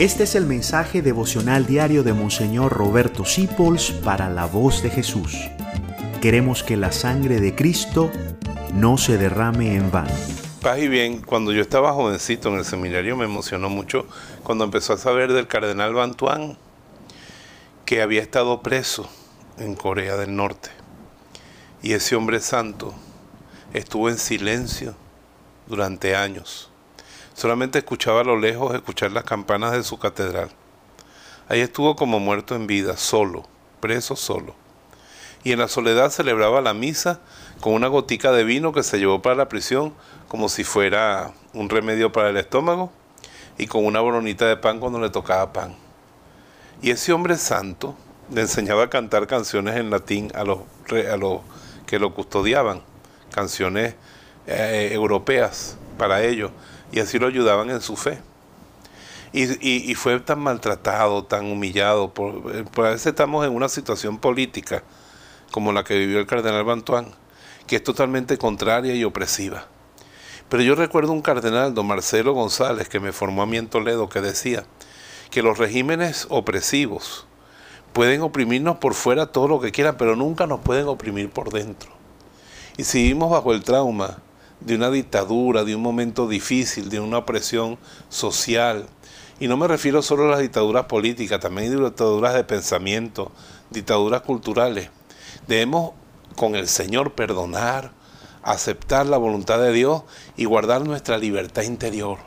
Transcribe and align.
Este 0.00 0.24
es 0.24 0.34
el 0.34 0.46
mensaje 0.46 1.02
devocional 1.02 1.66
diario 1.66 2.02
de 2.02 2.14
Monseñor 2.14 2.72
Roberto 2.72 3.26
Sipols 3.26 3.90
para 3.90 4.30
la 4.30 4.46
voz 4.46 4.82
de 4.82 4.88
Jesús. 4.88 5.36
Queremos 6.22 6.62
que 6.62 6.78
la 6.78 6.90
sangre 6.90 7.38
de 7.38 7.54
Cristo 7.54 8.10
no 8.72 8.96
se 8.96 9.18
derrame 9.18 9.76
en 9.76 9.90
vano. 9.90 10.14
Paz 10.62 10.78
y 10.78 10.88
bien, 10.88 11.20
cuando 11.20 11.52
yo 11.52 11.60
estaba 11.60 11.92
jovencito 11.92 12.48
en 12.48 12.54
el 12.54 12.64
seminario 12.64 13.14
me 13.14 13.26
emocionó 13.26 13.68
mucho 13.68 14.06
cuando 14.42 14.64
empezó 14.64 14.94
a 14.94 14.96
saber 14.96 15.34
del 15.34 15.46
cardenal 15.46 15.92
Bantuan 15.92 16.56
que 17.84 18.00
había 18.00 18.22
estado 18.22 18.62
preso 18.62 19.06
en 19.58 19.74
Corea 19.74 20.16
del 20.16 20.34
Norte. 20.34 20.70
Y 21.82 21.92
ese 21.92 22.16
hombre 22.16 22.40
santo 22.40 22.94
estuvo 23.74 24.08
en 24.08 24.16
silencio 24.16 24.94
durante 25.66 26.16
años 26.16 26.69
Solamente 27.40 27.78
escuchaba 27.78 28.20
a 28.20 28.24
lo 28.24 28.36
lejos 28.36 28.74
escuchar 28.74 29.12
las 29.12 29.24
campanas 29.24 29.72
de 29.72 29.82
su 29.82 29.98
catedral. 29.98 30.50
Ahí 31.48 31.62
estuvo 31.62 31.96
como 31.96 32.20
muerto 32.20 32.54
en 32.54 32.66
vida, 32.66 32.98
solo, 32.98 33.44
preso 33.80 34.14
solo. 34.14 34.54
Y 35.42 35.52
en 35.52 35.60
la 35.60 35.68
soledad 35.68 36.10
celebraba 36.10 36.60
la 36.60 36.74
misa 36.74 37.20
con 37.62 37.72
una 37.72 37.88
gotica 37.88 38.30
de 38.30 38.44
vino 38.44 38.74
que 38.74 38.82
se 38.82 38.98
llevó 38.98 39.22
para 39.22 39.36
la 39.36 39.48
prisión 39.48 39.94
como 40.28 40.50
si 40.50 40.64
fuera 40.64 41.32
un 41.54 41.70
remedio 41.70 42.12
para 42.12 42.28
el 42.28 42.36
estómago 42.36 42.92
y 43.56 43.68
con 43.68 43.86
una 43.86 44.00
boronita 44.00 44.46
de 44.46 44.58
pan 44.58 44.78
cuando 44.78 45.00
le 45.00 45.08
tocaba 45.08 45.50
pan. 45.50 45.74
Y 46.82 46.90
ese 46.90 47.14
hombre 47.14 47.38
santo 47.38 47.96
le 48.30 48.42
enseñaba 48.42 48.84
a 48.84 48.90
cantar 48.90 49.26
canciones 49.26 49.76
en 49.76 49.88
latín 49.88 50.30
a 50.34 50.44
los, 50.44 50.58
a 51.10 51.16
los 51.16 51.40
que 51.86 51.98
lo 51.98 52.12
custodiaban, 52.12 52.82
canciones 53.30 53.94
eh, 54.46 54.90
europeas 54.92 55.78
para 55.96 56.22
ellos, 56.22 56.50
y 56.92 57.00
así 57.00 57.18
lo 57.18 57.26
ayudaban 57.26 57.70
en 57.70 57.80
su 57.80 57.96
fe. 57.96 58.20
Y, 59.32 59.94
fue 59.94 60.18
tan 60.18 60.40
maltratado, 60.40 61.24
tan 61.24 61.46
humillado, 61.46 62.12
por, 62.12 62.64
por 62.70 62.86
a 62.86 62.90
veces 62.90 63.06
estamos 63.06 63.46
en 63.46 63.54
una 63.54 63.68
situación 63.68 64.18
política 64.18 64.82
como 65.52 65.72
la 65.72 65.84
que 65.84 65.96
vivió 65.98 66.18
el 66.18 66.26
cardenal 66.26 66.64
Bantuán, 66.64 67.12
que 67.66 67.76
es 67.76 67.84
totalmente 67.84 68.38
contraria 68.38 68.94
y 68.94 69.04
opresiva. 69.04 69.66
Pero 70.48 70.64
yo 70.64 70.74
recuerdo 70.74 71.12
un 71.12 71.22
cardenal, 71.22 71.74
don 71.74 71.86
Marcelo 71.86 72.32
González, 72.32 72.88
que 72.88 72.98
me 72.98 73.12
formó 73.12 73.42
a 73.42 73.46
mí 73.46 73.56
en 73.56 73.68
Toledo, 73.68 74.08
que 74.08 74.20
decía 74.20 74.64
que 75.30 75.42
los 75.42 75.58
regímenes 75.58 76.26
opresivos 76.28 77.26
pueden 77.92 78.22
oprimirnos 78.22 78.78
por 78.78 78.94
fuera 78.94 79.26
todo 79.26 79.46
lo 79.46 79.60
que 79.60 79.70
quieran, 79.70 79.96
pero 79.96 80.16
nunca 80.16 80.48
nos 80.48 80.60
pueden 80.60 80.88
oprimir 80.88 81.30
por 81.30 81.52
dentro. 81.52 81.90
Y 82.76 82.82
si 82.82 83.02
vivimos 83.02 83.30
bajo 83.30 83.52
el 83.52 83.62
trauma 83.62 84.18
de 84.60 84.74
una 84.74 84.90
dictadura, 84.90 85.64
de 85.64 85.74
un 85.74 85.82
momento 85.82 86.28
difícil, 86.28 86.88
de 86.88 87.00
una 87.00 87.18
opresión 87.18 87.78
social. 88.08 88.86
Y 89.38 89.48
no 89.48 89.56
me 89.56 89.68
refiero 89.68 90.02
solo 90.02 90.26
a 90.26 90.30
las 90.30 90.40
dictaduras 90.40 90.84
políticas, 90.84 91.40
también 91.40 91.72
hay 91.72 91.78
dictaduras 91.78 92.34
de 92.34 92.44
pensamiento, 92.44 93.32
dictaduras 93.70 94.22
culturales. 94.22 94.90
Debemos 95.46 95.92
con 96.36 96.54
el 96.54 96.68
Señor 96.68 97.14
perdonar, 97.14 97.92
aceptar 98.42 99.06
la 99.06 99.16
voluntad 99.16 99.58
de 99.58 99.72
Dios 99.72 100.02
y 100.36 100.44
guardar 100.44 100.82
nuestra 100.82 101.16
libertad 101.18 101.62
interior. 101.62 102.18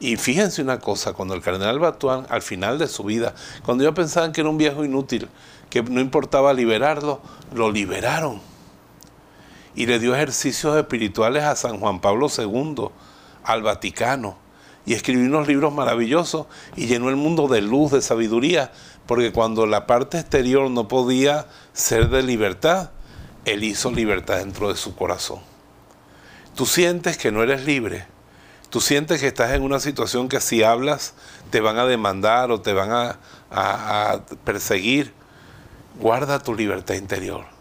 Y 0.00 0.16
fíjense 0.16 0.62
una 0.62 0.80
cosa, 0.80 1.12
cuando 1.12 1.34
el 1.34 1.42
cardenal 1.42 1.78
Batuán, 1.78 2.26
al 2.30 2.42
final 2.42 2.78
de 2.78 2.88
su 2.88 3.04
vida, 3.04 3.34
cuando 3.64 3.84
ellos 3.84 3.94
pensaban 3.94 4.32
que 4.32 4.40
era 4.40 4.50
un 4.50 4.56
viejo 4.58 4.84
inútil, 4.84 5.28
que 5.68 5.82
no 5.82 6.00
importaba 6.00 6.54
liberarlo, 6.54 7.20
lo 7.54 7.70
liberaron 7.70 8.49
y 9.74 9.86
le 9.86 9.98
dio 9.98 10.14
ejercicios 10.14 10.76
espirituales 10.76 11.44
a 11.44 11.56
San 11.56 11.78
Juan 11.78 12.00
Pablo 12.00 12.28
II, 12.36 12.88
al 13.44 13.62
Vaticano, 13.62 14.36
y 14.86 14.94
escribió 14.94 15.26
unos 15.26 15.46
libros 15.46 15.72
maravillosos 15.72 16.46
y 16.76 16.86
llenó 16.86 17.08
el 17.10 17.16
mundo 17.16 17.48
de 17.48 17.60
luz, 17.60 17.92
de 17.92 18.02
sabiduría, 18.02 18.72
porque 19.06 19.32
cuando 19.32 19.66
la 19.66 19.86
parte 19.86 20.18
exterior 20.18 20.70
no 20.70 20.88
podía 20.88 21.46
ser 21.72 22.08
de 22.08 22.22
libertad, 22.22 22.90
él 23.44 23.64
hizo 23.64 23.90
libertad 23.90 24.38
dentro 24.38 24.68
de 24.68 24.76
su 24.76 24.94
corazón. 24.94 25.40
Tú 26.54 26.66
sientes 26.66 27.16
que 27.16 27.30
no 27.30 27.42
eres 27.42 27.64
libre, 27.64 28.06
tú 28.70 28.80
sientes 28.80 29.20
que 29.20 29.28
estás 29.28 29.52
en 29.52 29.62
una 29.62 29.80
situación 29.80 30.28
que 30.28 30.40
si 30.40 30.62
hablas 30.62 31.14
te 31.50 31.60
van 31.60 31.78
a 31.78 31.86
demandar 31.86 32.50
o 32.50 32.60
te 32.60 32.72
van 32.72 32.90
a, 32.90 33.18
a 33.50 34.20
perseguir, 34.44 35.12
guarda 36.00 36.42
tu 36.42 36.54
libertad 36.54 36.94
interior 36.94 37.59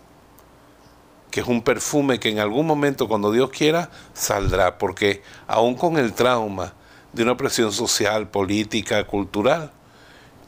que 1.31 1.41
es 1.41 1.47
un 1.47 1.61
perfume 1.61 2.19
que 2.19 2.29
en 2.29 2.39
algún 2.39 2.65
momento, 2.65 3.07
cuando 3.07 3.31
Dios 3.31 3.49
quiera, 3.49 3.89
saldrá, 4.13 4.77
porque 4.77 5.21
aún 5.47 5.75
con 5.75 5.97
el 5.97 6.13
trauma 6.13 6.73
de 7.13 7.23
una 7.23 7.37
presión 7.37 7.71
social, 7.71 8.29
política, 8.29 9.05
cultural, 9.05 9.71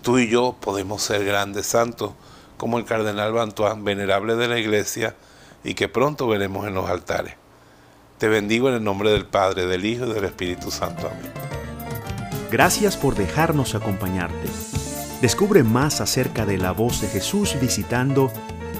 tú 0.02 0.18
y 0.18 0.30
yo 0.30 0.56
podemos 0.60 1.02
ser 1.02 1.24
grandes 1.26 1.68
santos, 1.68 2.12
como 2.58 2.78
el 2.78 2.86
cardenal 2.86 3.34
Bantuán, 3.34 3.84
venerable 3.84 4.36
de 4.36 4.48
la 4.48 4.60
iglesia, 4.60 5.16
y 5.64 5.74
que 5.74 5.88
pronto 5.88 6.28
veremos 6.28 6.68
en 6.68 6.74
los 6.74 6.90
altares. 6.90 7.36
Te 8.18 8.28
bendigo 8.28 8.70
en 8.70 8.76
el 8.76 8.84
nombre 8.84 9.12
del 9.12 9.26
Padre, 9.26 9.66
del 9.66 9.86
Hijo 9.86 10.06
y 10.06 10.14
del 10.14 10.26
Espíritu 10.26 10.70
Santo. 10.72 11.08
Amén. 11.08 11.32
Gracias 12.52 12.98
por 12.98 13.16
dejarnos 13.16 13.76
acompañarte. 13.76 14.48
Descubre 15.22 15.64
más 15.64 16.02
acerca 16.02 16.46
de 16.46 16.58
la 16.58 16.72
voz 16.72 17.02
de 17.02 17.08
Jesús 17.08 17.56
visitando 17.62 18.32